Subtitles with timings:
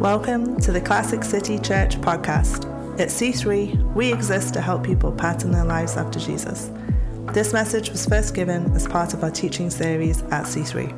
[0.00, 2.64] Welcome to the Classic City Church podcast.
[2.98, 6.70] At C3, we exist to help people pattern their lives after Jesus.
[7.34, 10.96] This message was first given as part of our teaching series at C3.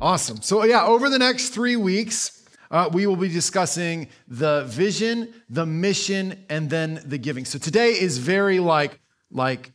[0.00, 0.42] Awesome.
[0.42, 5.66] So, yeah, over the next three weeks, uh, we will be discussing the vision, the
[5.66, 7.44] mission, and then the giving.
[7.44, 8.98] So today is very like,
[9.30, 9.70] like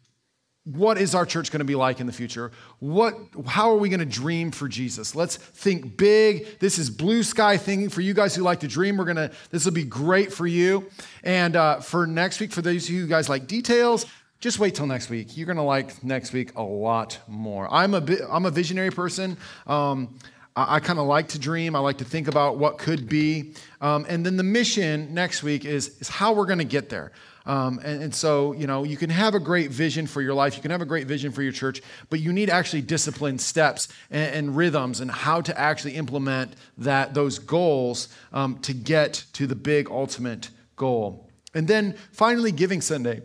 [0.64, 2.52] what is our church going to be like in the future?
[2.80, 3.16] What,
[3.48, 5.16] how are we going to dream for Jesus?
[5.16, 6.60] Let's think big.
[6.60, 8.98] This is blue sky thinking for you guys who like to dream.
[8.98, 10.88] We're going to, this will be great for you.
[11.24, 14.06] And uh, for next week, for those of you guys like details,
[14.40, 15.36] just wait till next week.
[15.36, 17.72] You're going to like next week a lot more.
[17.74, 19.38] I'm a, bit, I'm a visionary person.
[19.66, 20.16] Um,
[20.56, 21.76] I, I kind of like to dream.
[21.76, 23.54] I like to think about what could be.
[23.80, 27.12] Um, and then the mission next week is, is how we're going to get there.
[27.46, 30.56] Um, and, and, so, you know, you can have a great vision for your life,
[30.56, 33.88] you can have a great vision for your church, but you need actually disciplined steps
[34.12, 39.48] and, and rhythms and how to actually implement that those goals um, to get to
[39.48, 41.30] the big ultimate goal.
[41.56, 43.22] And then finally, Giving Sunday.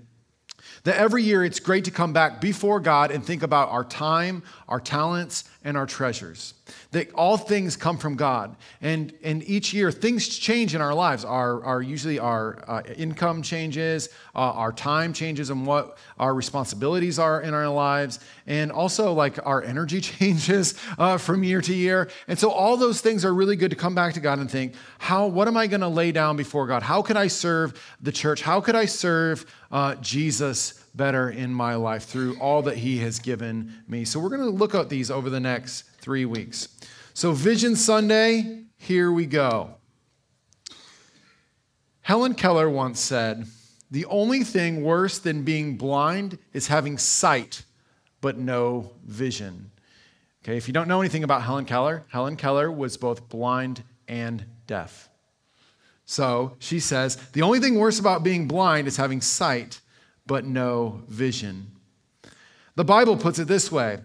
[0.85, 4.45] That every year it's great to come back before God and think about our time,
[4.69, 6.55] our talents, and our treasures.
[6.93, 8.55] That all things come from God.
[8.81, 11.25] And, and each year things change in our lives.
[11.25, 17.19] Our, our usually our uh, income changes, uh, our time changes, and what our responsibilities
[17.19, 18.21] are in our lives.
[18.47, 22.11] And also like our energy changes uh, from year to year.
[22.29, 24.75] And so all those things are really good to come back to God and think,
[24.99, 26.85] how, what am I going to lay down before God?
[26.85, 28.41] How can I serve the church?
[28.41, 33.19] How could I serve uh, Jesus better in my life through all that he has
[33.19, 34.05] given me.
[34.05, 36.69] So we're going to look at these over the next three weeks.
[37.15, 39.77] So, Vision Sunday, here we go.
[42.03, 43.47] Helen Keller once said,
[43.91, 47.65] The only thing worse than being blind is having sight
[48.21, 49.71] but no vision.
[50.43, 54.45] Okay, if you don't know anything about Helen Keller, Helen Keller was both blind and
[54.67, 55.09] deaf.
[56.05, 59.81] So she says, the only thing worse about being blind is having sight
[60.27, 61.73] but no vision.
[62.75, 64.01] The Bible puts it this way.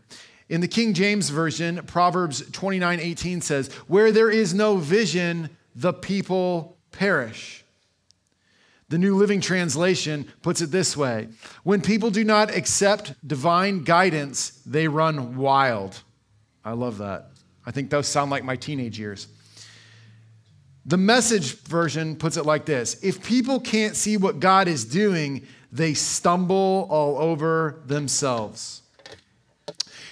[0.50, 5.94] In the King James Version, Proverbs 29 18 says, Where there is no vision, the
[5.94, 7.64] people perish.
[8.90, 11.30] The New Living Translation puts it this way
[11.64, 16.02] When people do not accept divine guidance, they run wild.
[16.64, 17.32] I love that.
[17.66, 19.28] I think those sound like my teenage years.
[20.86, 25.48] The message version puts it like this If people can't see what God is doing,
[25.72, 28.82] they stumble all over themselves.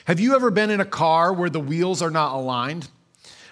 [0.06, 2.90] Have you ever been in a car where the wheels are not aligned?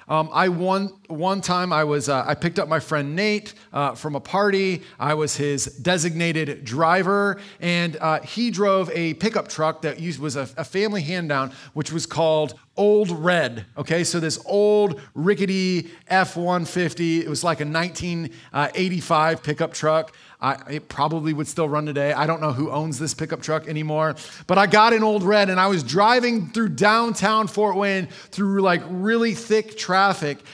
[0.09, 3.93] Um, I one one time I was uh, I picked up my friend Nate uh,
[3.93, 4.83] from a party.
[4.97, 10.37] I was his designated driver, and uh, he drove a pickup truck that used, was
[10.37, 13.65] a, a family hand down, which was called Old Red.
[13.77, 17.21] Okay, so this old rickety F 150.
[17.21, 20.13] It was like a 1985 pickup truck.
[20.39, 22.13] I, it probably would still run today.
[22.13, 24.15] I don't know who owns this pickup truck anymore.
[24.45, 28.61] But I got an old red and I was driving through downtown Fort Wayne through
[28.61, 29.96] like really thick traffic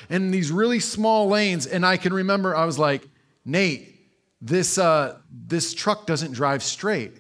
[0.10, 1.68] in these really small lanes.
[1.68, 3.08] And I can remember I was like,
[3.46, 3.90] Nate,
[4.42, 7.14] this, uh, this truck doesn't drive straight.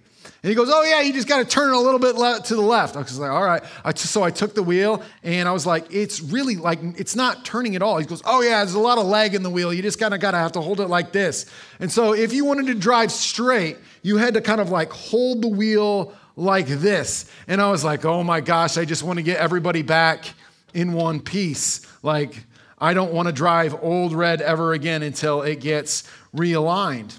[0.43, 2.55] And he goes, Oh, yeah, you just got to turn a little bit le- to
[2.55, 2.97] the left.
[2.97, 3.63] I was like, All right.
[3.83, 7.15] I t- so I took the wheel and I was like, It's really like, it's
[7.15, 7.97] not turning at all.
[7.97, 9.73] He goes, Oh, yeah, there's a lot of lag in the wheel.
[9.73, 11.45] You just kind of got to have to hold it like this.
[11.79, 15.41] And so if you wanted to drive straight, you had to kind of like hold
[15.41, 17.29] the wheel like this.
[17.47, 20.25] And I was like, Oh my gosh, I just want to get everybody back
[20.73, 21.87] in one piece.
[22.03, 22.45] Like,
[22.77, 26.03] I don't want to drive old red ever again until it gets
[26.35, 27.17] realigned.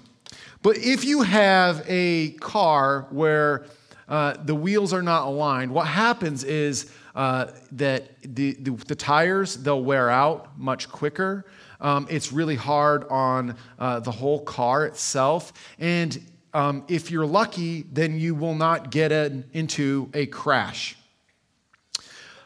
[0.62, 3.64] But if you have a car where
[4.06, 9.56] uh, the wheels are not aligned, what happens is uh, that the, the, the, tires,
[9.56, 11.46] they'll wear out much quicker.
[11.80, 15.52] Um, it's really hard on uh, the whole car itself.
[15.78, 16.20] And
[16.52, 20.96] um, if you're lucky, then you will not get in, into a crash.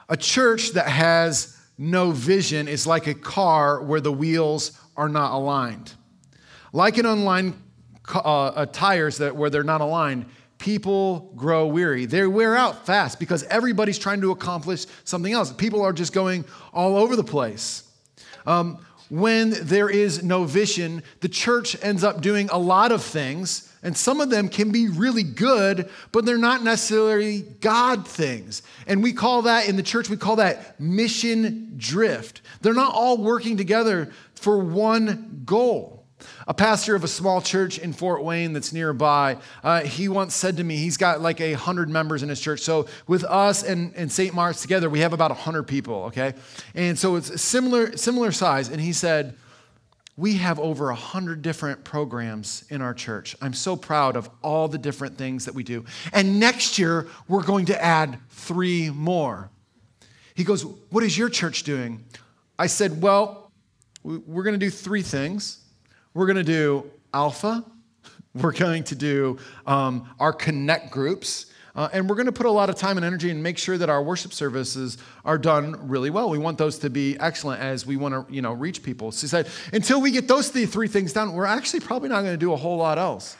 [0.08, 5.32] A church that has no vision is like a car where the wheels are not
[5.32, 5.94] aligned.
[6.72, 7.54] Like an unlined
[8.12, 10.26] uh, uh, tires that where they're not aligned,
[10.58, 12.04] people grow weary.
[12.04, 15.52] They wear out fast because everybody's trying to accomplish something else.
[15.52, 17.84] People are just going all over the place.
[18.44, 23.72] Um, when there is no vision, the church ends up doing a lot of things,
[23.82, 28.62] and some of them can be really good, but they're not necessarily God things.
[28.86, 32.42] And we call that in the church, we call that mission drift.
[32.60, 35.97] They're not all working together for one goal.
[36.46, 40.56] A pastor of a small church in Fort Wayne that's nearby, uh, he once said
[40.56, 42.60] to me, he's got like a hundred members in his church.
[42.60, 44.34] So with us and, and St.
[44.34, 46.34] Mark's together, we have about a hundred people, okay?
[46.74, 48.68] And so it's similar, similar size.
[48.68, 49.36] And he said,
[50.18, 53.36] we have over a hundred different programs in our church.
[53.40, 55.84] I'm so proud of all the different things that we do.
[56.12, 59.48] And next year, we're going to add three more.
[60.34, 62.04] He goes, What is your church doing?
[62.58, 63.52] I said, Well,
[64.02, 65.58] we're going to do three things.
[66.18, 67.64] We're going to do Alpha,
[68.34, 69.38] we're going to do
[69.68, 71.46] um, our Connect groups.
[71.76, 73.78] Uh, and we're going to put a lot of time and energy and make sure
[73.78, 76.28] that our worship services are done really well.
[76.28, 79.12] We want those to be excellent as we want to, you know, reach people.
[79.12, 82.22] So he said, until we get those three, three things done, we're actually probably not
[82.22, 83.36] going to do a whole lot else.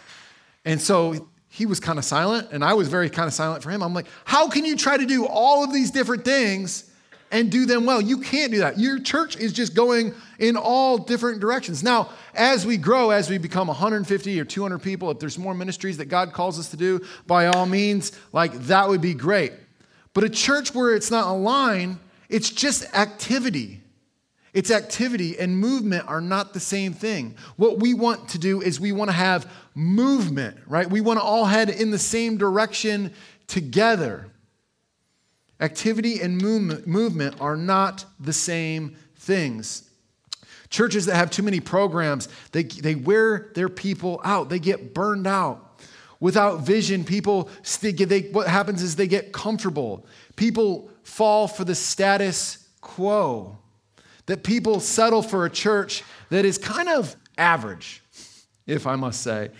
[0.65, 3.71] And so he was kind of silent, and I was very kind of silent for
[3.71, 3.83] him.
[3.83, 6.88] I'm like, how can you try to do all of these different things
[7.31, 8.01] and do them well.
[8.01, 8.79] You can't do that.
[8.79, 11.83] Your church is just going in all different directions.
[11.83, 15.97] Now, as we grow, as we become 150 or 200 people, if there's more ministries
[15.99, 19.53] that God calls us to do, by all means, like that would be great.
[20.15, 21.99] But a church where it's not a line,
[22.29, 23.83] it's just activity.
[24.55, 27.37] It's activity and movement are not the same thing.
[27.57, 30.89] What we want to do is we want to have movement, right?
[30.89, 33.13] We want to all head in the same direction
[33.47, 34.27] together.
[35.61, 39.91] Activity and movement are not the same things.
[40.71, 45.27] Churches that have too many programs, they, they wear their people out, they get burned
[45.27, 45.65] out.
[46.21, 47.49] Without vision, people,
[47.83, 50.05] they, what happens is they get comfortable.
[50.37, 53.57] People fall for the status quo.
[54.27, 58.03] That people settle for a church that is kind of average,
[58.67, 59.51] if I must say.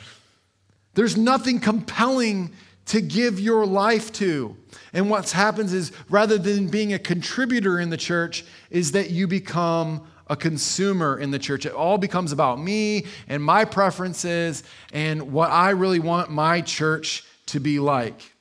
[0.95, 2.53] There's nothing compelling
[2.89, 4.57] to give your life to.
[4.93, 9.27] And what happens is rather than being a contributor in the church, is that you
[9.27, 11.65] become a consumer in the church.
[11.65, 14.63] It all becomes about me and my preferences
[14.93, 18.33] and what I really want my church to be like.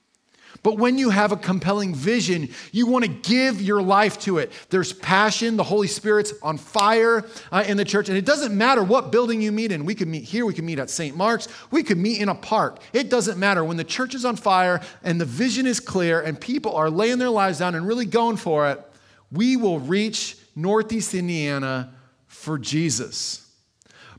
[0.63, 4.51] But when you have a compelling vision, you want to give your life to it.
[4.69, 8.83] There's passion, the Holy Spirit's on fire uh, in the church, and it doesn't matter
[8.83, 9.86] what building you meet in.
[9.86, 11.15] We could meet here, we could meet at St.
[11.15, 12.80] Mark's, we could meet in a park.
[12.94, 13.63] It doesn't matter.
[13.63, 17.19] When the church is on fire and the vision is clear and people are laying
[17.19, 18.83] their lives down and really going for it,
[19.31, 21.94] we will reach Northeast Indiana
[22.25, 23.51] for Jesus.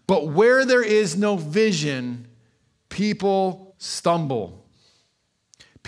[0.06, 2.29] But where there is no vision,
[2.88, 4.68] people stumble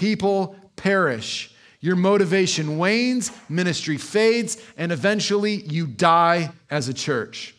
[0.00, 1.55] people perish.
[1.81, 7.55] Your motivation wanes, ministry fades, and eventually you die as a church.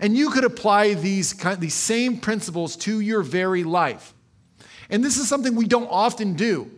[0.00, 4.12] And you could apply these, these same principles to your very life.
[4.90, 6.68] And this is something we don't often do.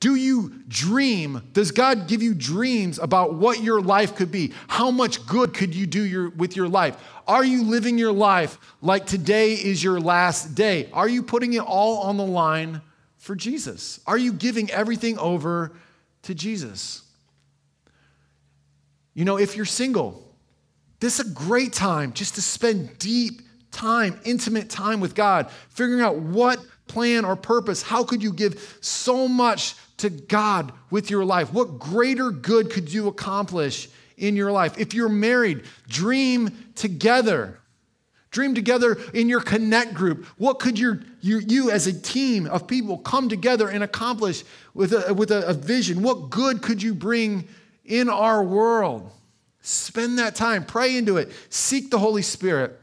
[0.00, 1.48] Do you dream?
[1.52, 4.52] Does God give you dreams about what your life could be?
[4.68, 6.96] How much good could you do your, with your life?
[7.28, 10.88] Are you living your life like today is your last day?
[10.92, 12.80] Are you putting it all on the line
[13.24, 14.00] for Jesus?
[14.06, 15.72] Are you giving everything over
[16.24, 17.02] to Jesus?
[19.14, 20.22] You know, if you're single,
[21.00, 23.40] this is a great time just to spend deep
[23.70, 28.78] time, intimate time with God, figuring out what plan or purpose, how could you give
[28.82, 31.50] so much to God with your life?
[31.50, 33.88] What greater good could you accomplish
[34.18, 34.78] in your life?
[34.78, 37.58] If you're married, dream together.
[38.34, 40.26] Dream together in your connect group.
[40.38, 44.42] What could your, your, you as a team of people come together and accomplish
[44.74, 46.02] with, a, with a, a vision?
[46.02, 47.46] What good could you bring
[47.84, 49.08] in our world?
[49.60, 52.80] Spend that time, pray into it, seek the Holy Spirit.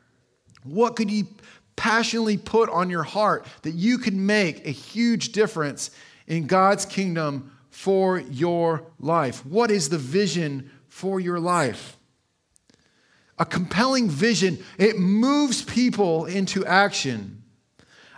[0.63, 1.27] What could you
[1.75, 5.91] passionately put on your heart that you could make a huge difference
[6.27, 9.45] in God's kingdom for your life?
[9.45, 11.97] What is the vision for your life?
[13.41, 17.41] A compelling vision, it moves people into action.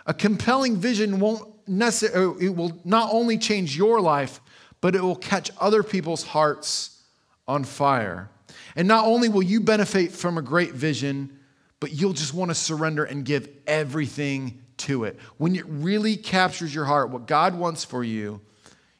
[0.05, 4.41] A compelling vision won't necessarily, uh, it will not only change your life,
[4.81, 7.01] but it will catch other people's hearts
[7.47, 8.31] on fire.
[8.75, 11.39] And not only will you benefit from a great vision,
[11.79, 15.17] but you'll just want to surrender and give everything to it.
[15.37, 18.41] When it really captures your heart, what God wants for you,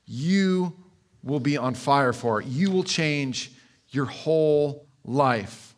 [0.05, 0.73] you
[1.21, 2.47] will be on fire for it.
[2.47, 3.51] You will change
[3.89, 5.72] your whole life.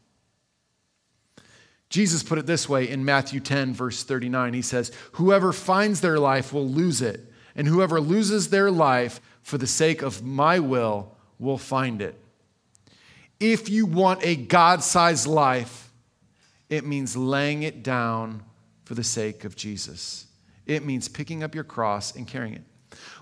[1.89, 4.53] Jesus put it this way in Matthew 10, verse 39.
[4.53, 9.57] He says, Whoever finds their life will lose it, and whoever loses their life for
[9.57, 12.19] the sake of my will will find it.
[13.39, 15.91] If you want a God sized life,
[16.69, 18.43] it means laying it down
[18.85, 20.25] for the sake of Jesus.
[20.65, 22.63] It means picking up your cross and carrying it.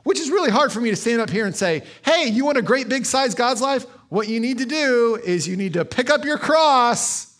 [0.03, 2.58] Which is really hard for me to stand up here and say, hey, you want
[2.58, 3.86] a great big size God's life?
[4.10, 7.32] What you need to do is you need to pick up your cross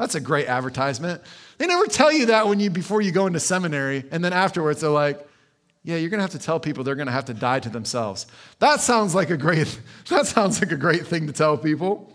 [0.00, 1.20] That's a great advertisement.
[1.58, 4.80] They never tell you that when you before you go into seminary, and then afterwards
[4.80, 5.28] they're like,
[5.82, 8.26] yeah, you're gonna have to tell people they're gonna have to die to themselves.
[8.60, 9.78] That sounds like a great,
[10.08, 12.14] that sounds like a great thing to tell people.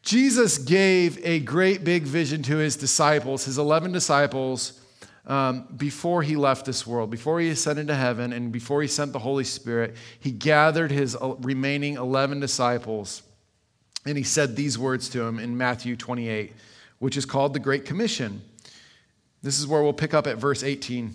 [0.00, 4.80] Jesus gave a great big vision to his disciples, his 11 disciples,
[5.26, 9.12] um, before he left this world, before he ascended to heaven, and before he sent
[9.12, 9.94] the Holy Spirit.
[10.20, 13.20] He gathered his uh, remaining 11 disciples
[14.06, 16.52] and he said these words to him in Matthew 28,
[16.98, 18.40] which is called the Great Commission.
[19.42, 21.14] This is where we'll pick up at verse 18.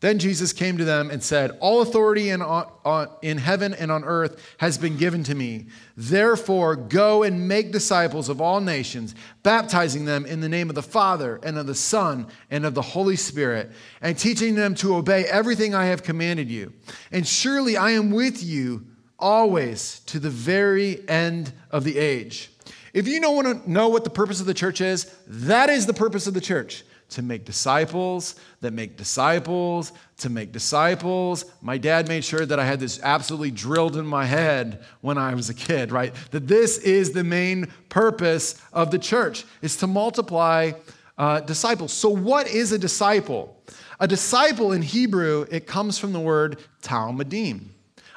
[0.00, 4.04] Then Jesus came to them and said, All authority in, on, in heaven and on
[4.04, 5.66] earth has been given to me.
[5.96, 10.82] Therefore, go and make disciples of all nations, baptizing them in the name of the
[10.82, 13.72] Father and of the Son and of the Holy Spirit,
[14.02, 16.74] and teaching them to obey everything I have commanded you.
[17.10, 18.86] And surely I am with you
[19.18, 22.50] always to the very end of the age.
[22.92, 25.86] If you don't want to know what the purpose of the church is, that is
[25.86, 31.44] the purpose of the church to make disciples that make disciples to make disciples.
[31.60, 35.34] My dad made sure that I had this absolutely drilled in my head when I
[35.34, 36.14] was a kid, right?
[36.30, 40.72] That this is the main purpose of the church is to multiply
[41.18, 41.92] uh, disciples.
[41.92, 43.62] So what is a disciple?
[44.00, 47.68] A disciple in Hebrew, it comes from the word talmidim.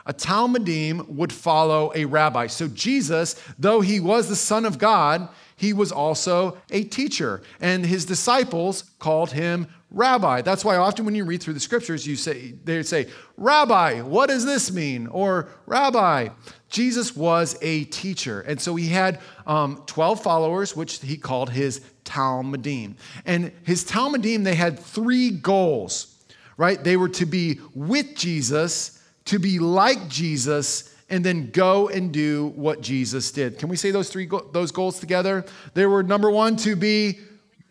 [0.09, 2.47] A Talmidim would follow a rabbi.
[2.47, 7.85] So Jesus, though he was the Son of God, he was also a teacher, and
[7.85, 10.41] his disciples called him rabbi.
[10.41, 14.29] That's why often when you read through the scriptures, you say they say, "Rabbi, what
[14.29, 16.29] does this mean?" or "Rabbi."
[16.69, 21.81] Jesus was a teacher, and so he had um, twelve followers, which he called his
[22.03, 22.95] Talmidim.
[23.25, 26.15] And his Talmidim, they had three goals,
[26.57, 26.83] right?
[26.83, 32.47] They were to be with Jesus to be like Jesus and then go and do
[32.55, 33.57] what Jesus did.
[33.57, 35.45] Can we say those three those goals together?
[35.73, 37.19] They were number 1 to be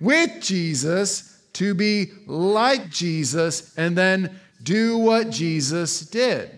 [0.01, 6.51] with Jesus, to be like Jesus and then do what Jesus did.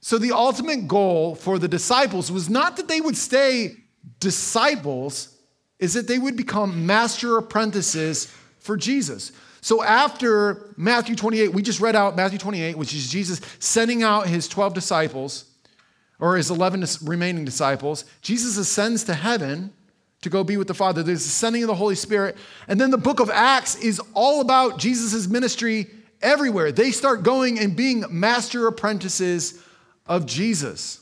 [0.00, 3.76] So the ultimate goal for the disciples was not that they would stay
[4.18, 5.36] disciples,
[5.78, 9.32] is that they would become master apprentices for Jesus.
[9.60, 14.26] So after Matthew 28, we just read out Matthew 28, which is Jesus sending out
[14.26, 15.44] his 12 disciples,
[16.18, 18.04] or his 11 remaining disciples.
[18.20, 19.72] Jesus ascends to heaven
[20.22, 21.02] to go be with the Father.
[21.02, 22.36] There's the sending of the Holy Spirit.
[22.68, 25.86] And then the book of Acts is all about Jesus' ministry
[26.20, 26.72] everywhere.
[26.72, 29.62] They start going and being master apprentices
[30.06, 31.00] of Jesus.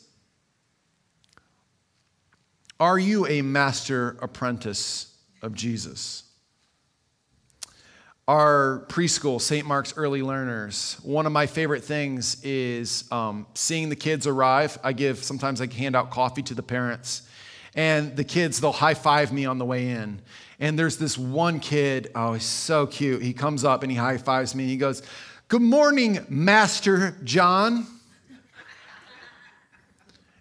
[2.79, 6.23] Are you a master apprentice of Jesus?
[8.29, 9.67] Our preschool, St.
[9.67, 14.79] Mark's Early Learners, one of my favorite things is um, seeing the kids arrive.
[14.85, 17.23] I give, sometimes I hand out coffee to the parents,
[17.75, 20.21] and the kids, they'll high five me on the way in.
[20.61, 23.23] And there's this one kid, oh, he's so cute.
[23.23, 25.03] He comes up and he high fives me, and he goes,
[25.49, 27.87] Good morning, Master John.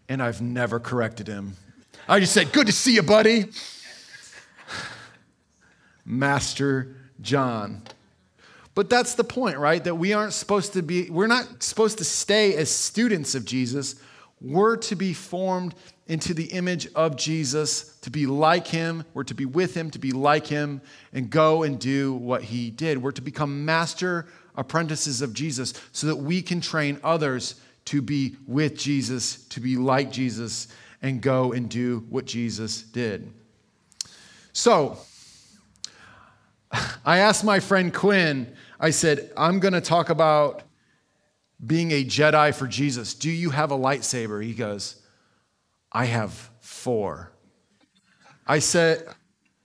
[0.09, 1.55] And I've never corrected him.
[2.09, 3.45] I just said, Good to see you, buddy.
[6.05, 7.81] Master John.
[8.75, 9.83] But that's the point, right?
[9.83, 13.95] That we aren't supposed to be, we're not supposed to stay as students of Jesus.
[14.39, 15.73] We're to be formed
[16.05, 19.03] into the image of Jesus, to be like him.
[19.13, 20.81] We're to be with him, to be like him,
[21.11, 23.01] and go and do what he did.
[23.01, 27.55] We're to become master apprentices of Jesus so that we can train others
[27.85, 30.67] to be with Jesus, to be like Jesus,
[31.01, 33.31] and go and do what Jesus did.
[34.53, 34.97] So,
[37.05, 40.63] I asked my friend Quinn, I said, I'm going to talk about
[41.65, 43.13] being a Jedi for Jesus.
[43.13, 44.43] Do you have a lightsaber?
[44.43, 45.01] He goes,
[45.91, 47.31] I have four.
[48.45, 49.07] I said,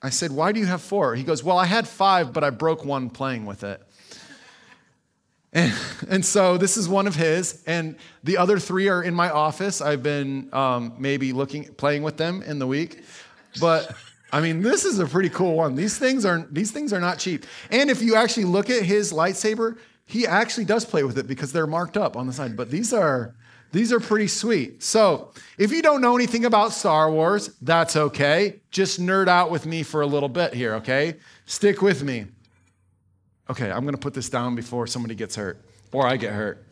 [0.01, 1.15] I said, why do you have four?
[1.15, 3.81] He goes, well, I had five, but I broke one playing with it.
[5.53, 5.73] And,
[6.09, 9.83] and so this is one of his, and the other three are in my office.
[9.83, 13.03] I've been um, maybe looking, playing with them in the week,
[13.61, 13.95] but
[14.33, 15.75] I mean, this is a pretty cool one.
[15.75, 17.45] These things are these things are not cheap.
[17.71, 21.53] And if you actually look at his lightsaber, he actually does play with it because
[21.53, 22.57] they're marked up on the side.
[22.57, 23.35] But these are
[23.73, 24.83] these are pretty sweet.
[24.83, 28.61] So, if you don't know anything about Star Wars, that's okay.
[28.71, 31.17] Just nerd out with me for a little bit here, okay?
[31.47, 32.27] Stick with me.
[33.49, 36.65] Okay, I'm going to put this down before somebody gets hurt or I get hurt.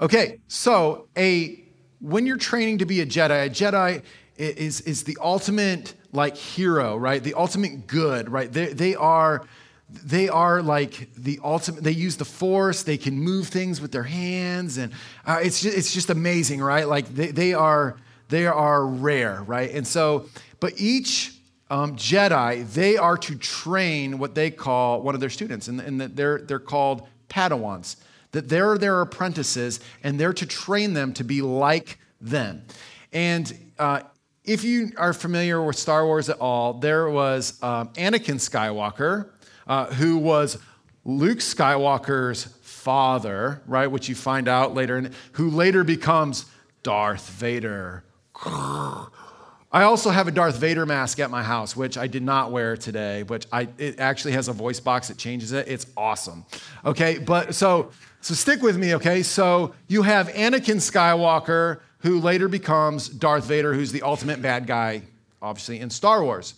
[0.00, 1.60] Okay, so a
[2.00, 4.02] when you're training to be a Jedi, a Jedi
[4.36, 7.22] is, is the ultimate like hero, right?
[7.22, 8.52] The ultimate good, right?
[8.52, 9.46] They, they are
[9.88, 14.02] they are like the ultimate they use the force they can move things with their
[14.02, 14.92] hands and
[15.24, 17.94] uh, it's, just, it's just amazing right like they, they are
[18.28, 19.70] they are rare, right?
[19.70, 20.26] And so,
[20.60, 21.34] but each
[21.70, 26.00] um, Jedi, they are to train what they call one of their students, and, and
[26.00, 27.96] they're, they're called Padawans.
[28.32, 32.64] That they're their apprentices, and they're to train them to be like them.
[33.12, 34.00] And uh,
[34.44, 39.30] if you are familiar with Star Wars at all, there was um, Anakin Skywalker,
[39.66, 40.58] uh, who was
[41.04, 46.44] Luke Skywalker's father, right, which you find out later, and who later becomes
[46.82, 48.04] Darth Vader.
[49.74, 52.76] I also have a Darth Vader mask at my house, which I did not wear
[52.76, 55.66] today, which I, it actually has a voice box that changes it.
[55.66, 56.44] It's awesome.
[56.84, 59.22] Okay, but so, so stick with me, okay?
[59.22, 65.00] So you have Anakin Skywalker, who later becomes Darth Vader, who's the ultimate bad guy,
[65.40, 66.52] obviously, in Star Wars.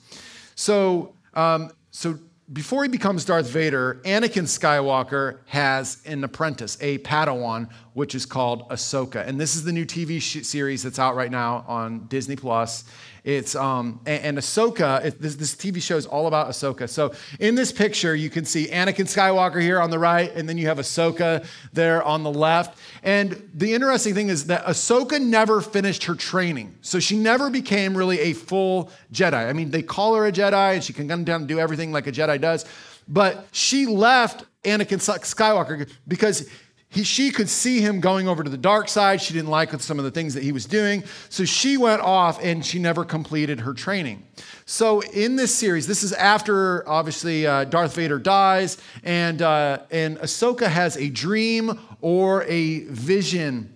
[0.57, 2.19] So, um, so
[2.53, 8.69] before he becomes Darth Vader, Anakin Skywalker has an apprentice, a Padawan, which is called
[8.71, 9.25] Ahsoka.
[9.25, 12.83] And this is the new TV series that's out right now on Disney Plus.
[13.27, 15.05] It's um, and, and Ahsoka.
[15.05, 16.89] It, this, this TV show is all about Ahsoka.
[16.89, 20.57] So in this picture, you can see Anakin Skywalker here on the right, and then
[20.57, 22.79] you have Ahsoka there on the left.
[23.03, 27.97] And the interesting thing is that Ahsoka never finished her training, so she never became
[27.97, 29.35] really a full Jedi.
[29.35, 31.91] I mean, they call her a Jedi, and she can come down and do everything
[31.91, 32.65] like a Jedi does,
[33.09, 36.49] but she left Anakin Skywalker because
[36.89, 39.21] he, she could see him going over to the dark side.
[39.21, 41.05] She didn't like some of the things that he was doing.
[41.29, 44.27] So she went off and she never completed her training.
[44.65, 50.19] So in this series, this is after obviously uh, Darth Vader dies, and, uh, and
[50.19, 53.73] Ahsoka has a dream or a vision.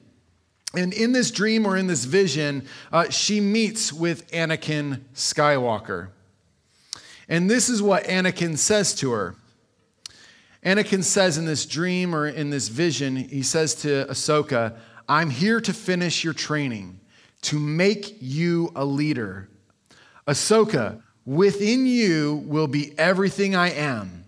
[0.75, 6.09] And in this dream or in this vision, uh, she meets with Anakin Skywalker.
[7.29, 9.35] And this is what Anakin says to her.
[10.65, 14.77] Anakin says in this dream or in this vision, he says to Ahsoka,
[15.09, 17.01] I'm here to finish your training,
[17.43, 19.49] to make you a leader.
[20.27, 24.25] Ahsoka, within you will be everything I am,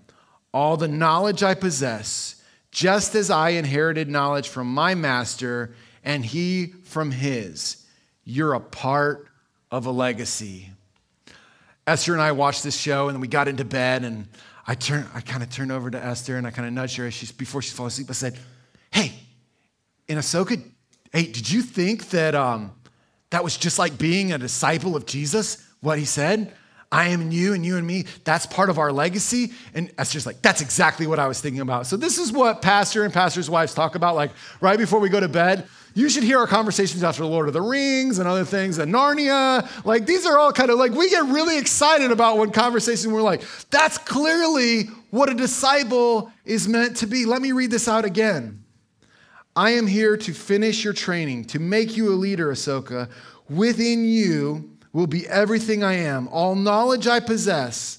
[0.52, 6.68] all the knowledge I possess, just as I inherited knowledge from my master and he
[6.84, 7.86] from his.
[8.24, 9.28] You're a part
[9.70, 10.70] of a legacy.
[11.86, 14.28] Esther and I watched this show and we got into bed and
[14.66, 17.06] I turn, I kind of turned over to Esther and I kind of nudged her
[17.06, 18.08] as she's, before she fell asleep.
[18.10, 18.38] I said,
[18.90, 19.12] Hey,
[20.08, 20.62] in Ahsoka,
[21.12, 22.72] hey, did you think that um,
[23.30, 25.66] that was just like being a disciple of Jesus?
[25.80, 26.54] What he said?
[26.92, 28.04] I am in you and you and me.
[28.24, 29.52] That's part of our legacy.
[29.72, 31.86] And Esther's like, that's exactly what I was thinking about.
[31.86, 35.18] So this is what pastor and pastor's wives talk about, like right before we go
[35.18, 35.66] to bed.
[35.94, 39.84] You should hear our conversations after Lord of the Rings and other things and Narnia.
[39.84, 43.20] Like these are all kind of like we get really excited about when conversations we're
[43.20, 47.26] like, that's clearly what a disciple is meant to be.
[47.26, 48.64] Let me read this out again.
[49.54, 53.10] I am here to finish your training, to make you a leader, Ahsoka.
[53.50, 57.98] Within you will be everything I am, all knowledge I possess,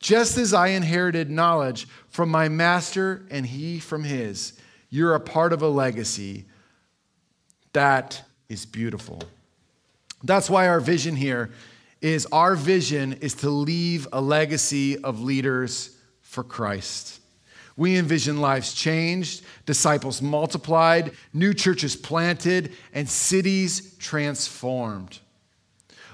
[0.00, 4.52] just as I inherited knowledge from my master and he from his.
[4.90, 6.44] You're a part of a legacy.
[7.72, 9.22] That is beautiful.
[10.22, 11.50] That's why our vision here
[12.00, 17.20] is our vision is to leave a legacy of leaders for Christ.
[17.76, 25.18] We envision lives changed, disciples multiplied, new churches planted, and cities transformed.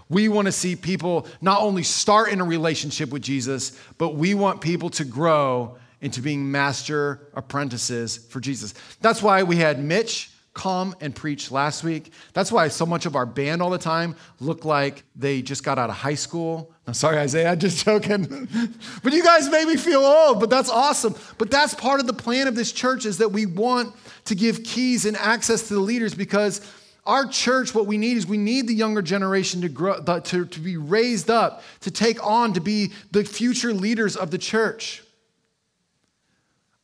[0.08, 4.34] We want to see people not only start in a relationship with Jesus, but we
[4.34, 8.72] want people to grow into being master apprentices for Jesus.
[9.00, 12.12] That's why we had Mitch come and preach last week.
[12.32, 15.78] That's why so much of our band all the time look like they just got
[15.78, 16.72] out of high school.
[16.88, 18.48] I'm sorry, Isaiah, I'm just joking.
[19.04, 21.14] but you guys made me feel old, but that's awesome.
[21.38, 23.94] But that's part of the plan of this church is that we want
[24.24, 26.60] to give keys and access to the leaders because
[27.06, 30.60] our church, what we need is we need the younger generation to grow, to, to
[30.60, 35.04] be raised up, to take on, to be the future leaders of the church.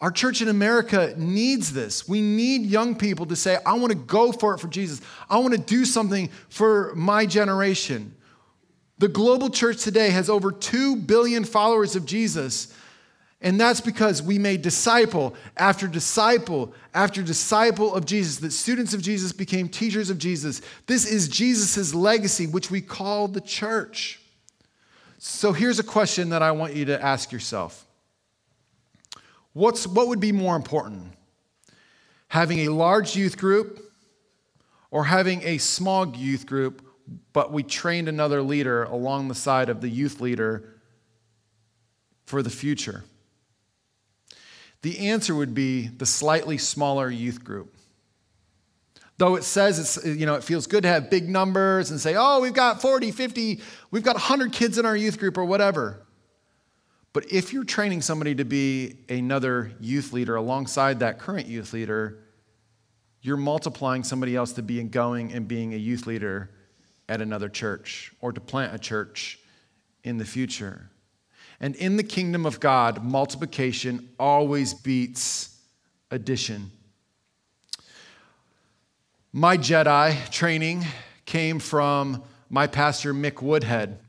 [0.04, 2.06] Our church in America needs this.
[2.06, 5.00] We need young people to say, I want to go for it for Jesus.
[5.30, 8.14] I want to do something for my generation.
[8.98, 12.76] The global church today has over 2 billion followers of Jesus.
[13.40, 19.00] And that's because we made disciple after disciple after disciple of Jesus, that students of
[19.00, 20.60] Jesus became teachers of Jesus.
[20.86, 24.20] This is Jesus' legacy, which we call the church.
[25.16, 27.86] So here's a question that I want you to ask yourself
[29.54, 31.12] What's, What would be more important?
[32.28, 33.80] Having a large youth group
[34.90, 36.84] or having a small youth group,
[37.32, 40.74] but we trained another leader along the side of the youth leader
[42.26, 43.04] for the future?
[44.82, 47.74] The answer would be the slightly smaller youth group.
[49.16, 52.16] Though it says it's, you know, it feels good to have big numbers and say,
[52.16, 56.03] oh, we've got 40, 50, we've got 100 kids in our youth group or whatever.
[57.14, 62.18] But if you're training somebody to be another youth leader alongside that current youth leader,
[63.22, 66.50] you're multiplying somebody else to be going and being a youth leader
[67.08, 69.38] at another church or to plant a church
[70.02, 70.90] in the future.
[71.60, 75.56] And in the kingdom of God, multiplication always beats
[76.10, 76.72] addition.
[79.32, 80.84] My Jedi training
[81.26, 84.00] came from my pastor, Mick Woodhead.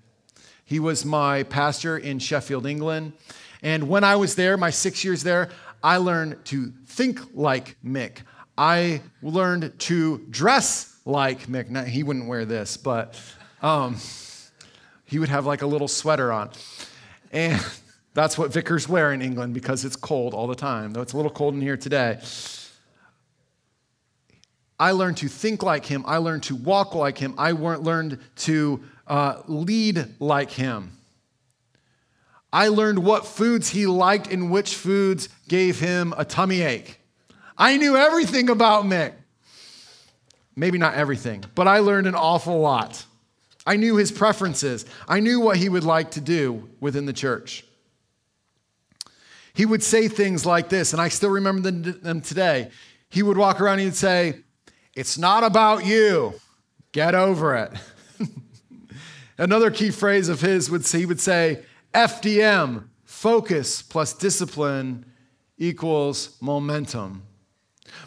[0.66, 3.14] He was my pastor in Sheffield, England.
[3.62, 5.50] And when I was there, my six years there,
[5.84, 8.18] I learned to think like Mick.
[8.58, 11.70] I learned to dress like Mick.
[11.70, 13.20] Now, he wouldn't wear this, but
[13.62, 13.98] um,
[15.06, 16.50] he would have like a little sweater on.
[17.32, 17.64] And
[18.16, 21.18] that's what vicars wear in England because it's cold all the time, though it's a
[21.18, 22.20] little cold in here today.
[24.80, 26.04] I learned to think like him.
[26.08, 27.36] I learned to walk like him.
[27.38, 30.92] I learned to uh, lead like him.
[32.52, 37.00] I learned what foods he liked and which foods gave him a tummy ache.
[37.58, 39.14] I knew everything about Mick.
[40.56, 43.06] Maybe not everything, but I learned an awful lot.
[43.66, 44.86] I knew his preferences.
[45.08, 47.66] I knew what he would like to do within the church.
[49.54, 52.72] He would say things like this, and I still remember them today.
[53.10, 54.42] He would walk around and he'd say,
[54.96, 56.34] it's not about you.
[56.92, 57.72] Get over it.
[59.38, 65.06] Another key phrase of his would he would say, FDM, focus plus discipline
[65.58, 67.24] equals momentum.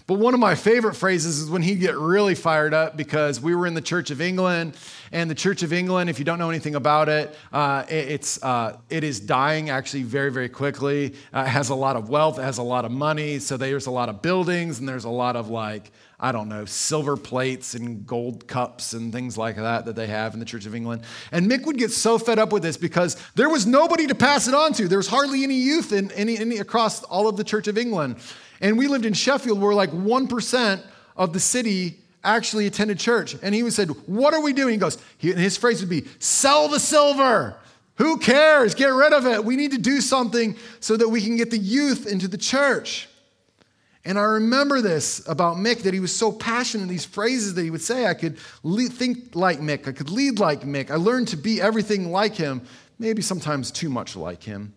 [0.07, 3.55] But one of my favorite phrases is when he'd get really fired up because we
[3.55, 4.77] were in the Church of England,
[5.13, 8.79] and the Church of England, if you don't know anything about it, uh, it's uh,
[8.89, 11.15] it is dying actually very very quickly.
[11.33, 13.87] Uh, it has a lot of wealth, it has a lot of money, so there's
[13.87, 17.75] a lot of buildings, and there's a lot of like I don't know, silver plates
[17.75, 21.03] and gold cups and things like that that they have in the Church of England.
[21.31, 24.49] And Mick would get so fed up with this because there was nobody to pass
[24.49, 24.89] it on to.
[24.89, 28.17] There was hardly any youth in any, any across all of the Church of England.
[28.61, 30.83] And we lived in Sheffield where like 1%
[31.17, 33.37] of the city actually attended church.
[33.41, 34.73] And he would said, What are we doing?
[34.73, 37.57] He goes, he, his phrase would be, Sell the silver.
[37.97, 38.75] Who cares?
[38.75, 39.45] Get rid of it.
[39.45, 43.09] We need to do something so that we can get the youth into the church.
[44.09, 47.63] And I remember this about Mick that he was so passionate in these phrases that
[47.63, 50.91] he would say, I could lead, think like Mick, I could lead like Mick.
[50.91, 52.63] I learned to be everything like him,
[52.99, 54.73] maybe sometimes too much like him.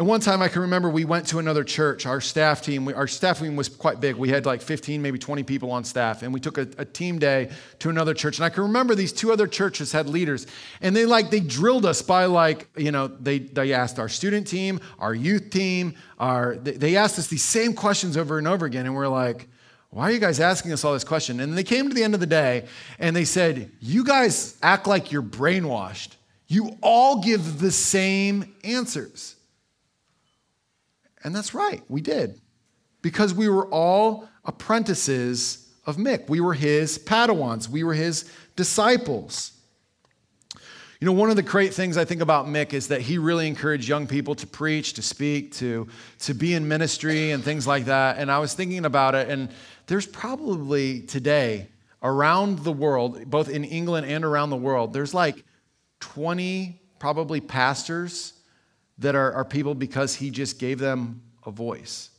[0.00, 2.06] And one time I can remember we went to another church.
[2.06, 4.16] Our staff team, our staff team was quite big.
[4.16, 6.22] We had like 15, maybe 20 people on staff.
[6.22, 8.38] And we took a, a, team day to another church.
[8.38, 10.46] And I can remember these two other churches had leaders.
[10.80, 14.46] And they like, they drilled us by like, you know, they, they asked our student
[14.46, 18.86] team, our youth team, our, they asked us these same questions over and over again.
[18.86, 19.48] And we're like,
[19.90, 21.40] why are you guys asking us all this question?
[21.40, 22.64] And they came to the end of the day
[22.98, 26.12] and they said, you guys act like you're brainwashed.
[26.46, 29.36] You all give the same answers.
[31.22, 32.40] And that's right, we did.
[33.02, 36.28] Because we were all apprentices of Mick.
[36.28, 39.52] We were his Padawans, we were his disciples.
[41.00, 43.46] You know, one of the great things I think about Mick is that he really
[43.46, 45.88] encouraged young people to preach, to speak, to,
[46.20, 48.18] to be in ministry and things like that.
[48.18, 49.48] And I was thinking about it, and
[49.86, 51.68] there's probably today
[52.02, 55.42] around the world, both in England and around the world, there's like
[56.00, 58.34] 20 probably pastors
[59.00, 62.10] that are, are people because he just gave them a voice.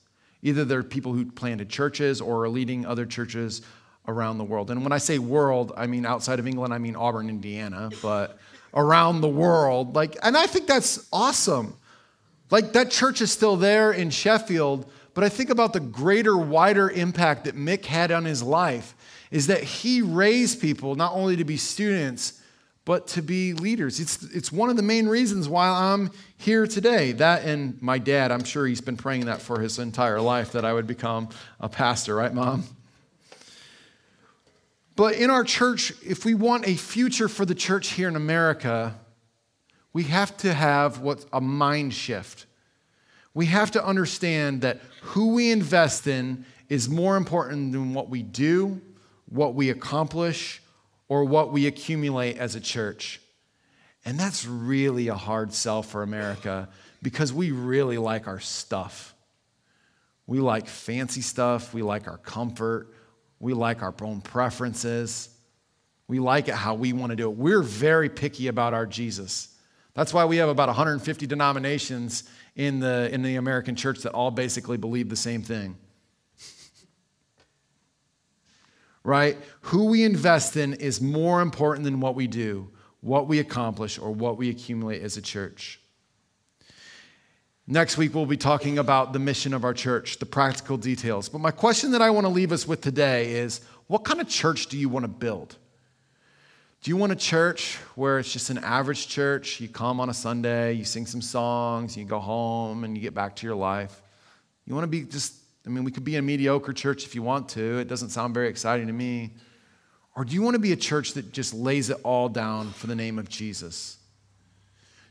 [0.42, 3.62] Either they're people who planted churches or are leading other churches
[4.08, 4.72] around the world.
[4.72, 8.40] And when I say world, I mean outside of England, I mean Auburn, Indiana, but
[8.74, 9.96] around the world.
[9.96, 11.78] Like, and I think that's awesome.
[12.50, 16.90] Like that church is still there in Sheffield, but I think about the greater, wider
[16.90, 18.96] impact that Mick had on his life
[19.30, 22.41] is that he raised people not only to be students,
[22.84, 24.00] but to be leaders.
[24.00, 27.12] It's, it's one of the main reasons why I'm here today.
[27.12, 30.66] That and my dad, I'm sure he's been praying that for his entire life that
[30.66, 32.64] I would become a pastor, right, mom?
[34.96, 38.96] But in our church, if we want a future for the church here in America,
[39.94, 42.46] we have to have what's a mind shift.
[43.34, 48.24] We have to understand that who we invest in is more important than what we
[48.24, 48.82] do,
[49.30, 50.62] what we accomplish,
[51.12, 53.20] or what we accumulate as a church.
[54.06, 56.70] And that's really a hard sell for America
[57.02, 59.14] because we really like our stuff.
[60.26, 62.94] We like fancy stuff, we like our comfort,
[63.42, 65.28] we like our own preferences.
[66.08, 67.36] We like it how we want to do it.
[67.36, 69.54] We're very picky about our Jesus.
[69.94, 72.24] That's why we have about 150 denominations
[72.56, 75.76] in the, in the American church that all basically believe the same thing.
[79.04, 79.38] Right?
[79.62, 82.70] Who we invest in is more important than what we do,
[83.02, 85.80] what we accomplish, or what we accumulate as a church.
[87.68, 91.30] Next week, we'll be talking about the mission of our church, the practical details.
[91.30, 94.28] But my question that I want to leave us with today is what kind of
[94.28, 95.56] church do you want to build?
[96.84, 99.62] Do you want a church where it's just an average church?
[99.62, 103.14] You come on a Sunday, you sing some songs, you go home, and you get
[103.14, 104.02] back to your life.
[104.66, 107.22] You want to be just, I mean, we could be a mediocre church if you
[107.22, 107.80] want to.
[107.80, 109.36] It doesn't sound very exciting to me.
[110.16, 112.88] Or do you want to be a church that just lays it all down for
[112.88, 113.98] the name of Jesus?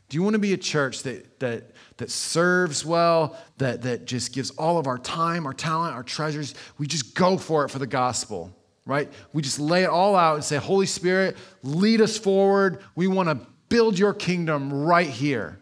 [0.09, 4.33] Do you want to be a church that, that, that serves well, that, that just
[4.33, 6.55] gives all of our time, our talent, our treasures?
[6.79, 8.55] We just go for it for the gospel
[8.87, 9.13] right?
[9.33, 12.83] We just lay it all out and say, Holy Spirit, lead us forward.
[12.97, 15.61] We want to build your kingdom right here.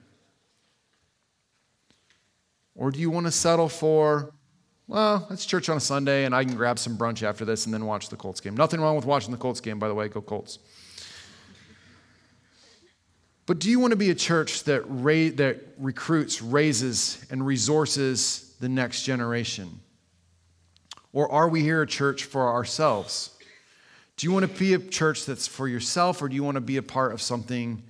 [2.74, 4.32] Or do you want to settle for,
[4.88, 7.74] well, it's church on a Sunday and I can grab some brunch after this and
[7.74, 8.56] then watch the Colts game?
[8.56, 10.08] Nothing wrong with watching the Colts game, by the way.
[10.08, 10.58] Go Colts.
[13.44, 18.56] But do you want to be a church that, ra- that recruits, raises, and resources
[18.60, 19.80] the next generation?
[21.12, 23.30] Or are we here a church for ourselves?
[24.16, 26.60] Do you want to be a church that's for yourself, or do you want to
[26.60, 27.82] be a part of something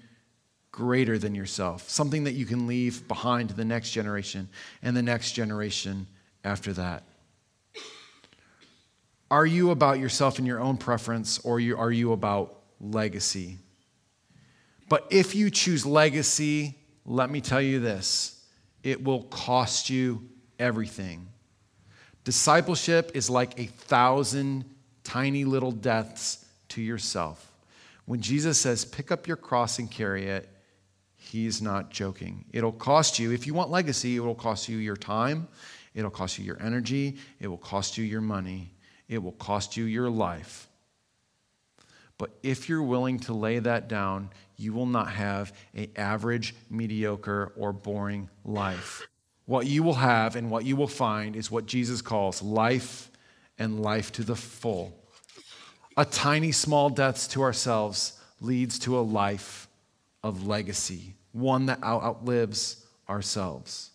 [0.70, 1.88] greater than yourself?
[1.88, 4.48] Something that you can leave behind to the next generation
[4.82, 6.06] and the next generation
[6.44, 7.05] after that?
[9.31, 13.59] Are you about yourself and your own preference, or are you about legacy?
[14.88, 18.42] But if you choose legacy, let me tell you this
[18.83, 21.29] it will cost you everything.
[22.24, 24.64] Discipleship is like a thousand
[25.05, 27.53] tiny little deaths to yourself.
[28.05, 30.48] When Jesus says, pick up your cross and carry it,
[31.16, 32.44] he's not joking.
[32.53, 35.48] It'll cost you, if you want legacy, it will cost you your time,
[35.98, 38.72] it'll cost you your energy, it will cost you your money,
[39.08, 40.68] it will cost you your life.
[42.16, 47.52] But if you're willing to lay that down, you will not have an average, mediocre,
[47.56, 49.06] or boring life
[49.48, 53.11] what you will have and what you will find is what Jesus calls life
[53.58, 54.94] and life to the full.
[55.96, 59.66] A tiny, small death to ourselves leads to a life
[60.22, 63.88] of legacy, one that outlives ourselves.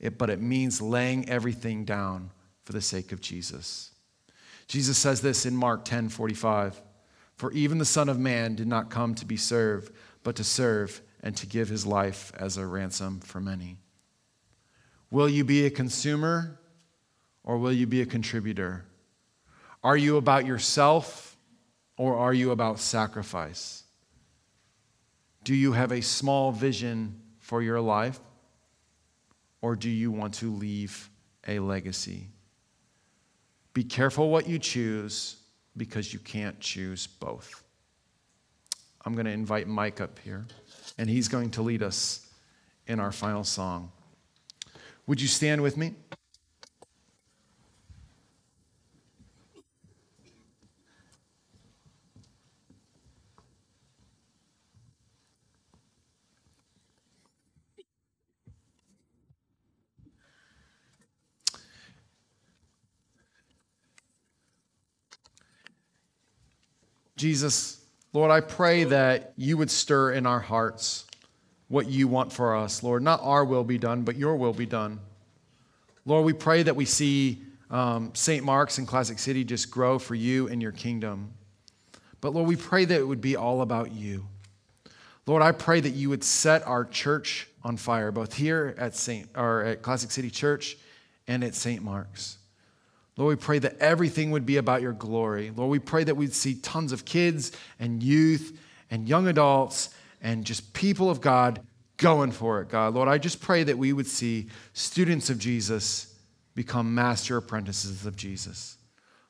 [0.00, 2.30] It, but it means laying everything down
[2.64, 3.90] for the sake of Jesus.
[4.66, 6.80] Jesus says this in Mark 10 45.
[7.36, 11.00] For even the Son of Man did not come to be served, but to serve
[11.22, 13.78] and to give his life as a ransom for many.
[15.10, 16.58] Will you be a consumer
[17.44, 18.84] or will you be a contributor?
[19.82, 21.36] Are you about yourself
[21.96, 23.84] or are you about sacrifice?
[25.44, 28.20] Do you have a small vision for your life
[29.60, 31.10] or do you want to leave
[31.46, 32.28] a legacy?
[33.74, 35.36] Be careful what you choose
[35.76, 37.62] because you can't choose both.
[39.04, 40.46] I'm going to invite Mike up here,
[40.98, 42.26] and he's going to lead us
[42.86, 43.92] in our final song.
[45.06, 45.94] Would you stand with me?
[67.18, 67.80] Jesus,
[68.12, 71.04] Lord, I pray that you would stir in our hearts
[71.66, 73.02] what you want for us, Lord.
[73.02, 75.00] Not our will be done, but your will be done.
[76.06, 78.44] Lord, we pray that we see um, St.
[78.44, 81.34] Mark's and Classic City just grow for you and your kingdom.
[82.20, 84.26] But Lord, we pray that it would be all about you.
[85.26, 89.28] Lord, I pray that you would set our church on fire, both here at Saint
[89.34, 90.78] or at Classic City Church
[91.26, 91.82] and at St.
[91.82, 92.38] Mark's.
[93.18, 95.50] Lord, we pray that everything would be about your glory.
[95.54, 97.50] Lord, we pray that we'd see tons of kids
[97.80, 98.56] and youth
[98.92, 99.90] and young adults
[100.22, 101.60] and just people of God
[101.96, 102.94] going for it, God.
[102.94, 106.14] Lord, I just pray that we would see students of Jesus
[106.54, 108.76] become master apprentices of Jesus.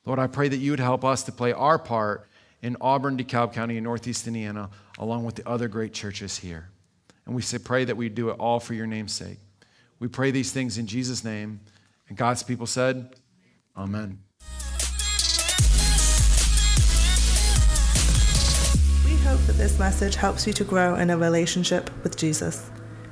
[0.04, 2.28] Lord, I pray that you would help us to play our part
[2.60, 6.68] in Auburn, DeKalb County, and Northeast Indiana, along with the other great churches here.
[7.24, 9.38] And we say, pray that we do it all for your name's sake.
[9.98, 11.60] We pray these things in Jesus' name.
[12.08, 13.14] And God's people said,
[13.78, 14.18] Amen.
[19.04, 22.70] We hope that this message helps you to grow in a relationship with Jesus.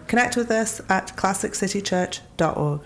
[0.08, 2.80] Connect with us at classiccitychurch.org.